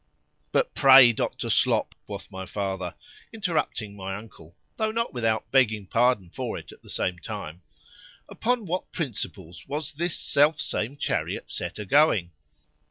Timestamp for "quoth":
2.07-2.31